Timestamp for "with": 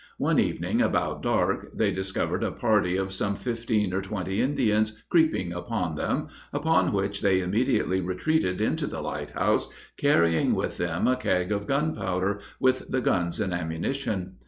10.55-10.77, 12.59-12.87